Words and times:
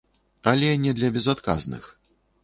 Але 0.51 0.69
не 0.85 0.93
для 0.99 1.09
безадказных. 1.17 1.83